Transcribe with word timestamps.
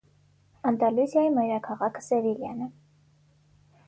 Անդալուզիայի 0.69 1.29
մայրաքաղաքը 1.35 2.03
Սևիլյան 2.05 2.65
է։ 2.69 2.71